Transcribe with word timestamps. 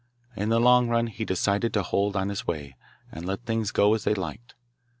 In 0.35 0.49
the 0.49 0.59
long 0.59 0.89
run 0.89 1.05
he 1.05 1.23
decided 1.23 1.75
to 1.75 1.83
hold 1.83 2.15
on 2.15 2.29
his 2.29 2.47
way, 2.47 2.75
and 3.11 3.23
let 3.23 3.45
things 3.45 3.69
go 3.69 3.93
as 3.93 4.03
they 4.03 4.15
liked. 4.15 4.55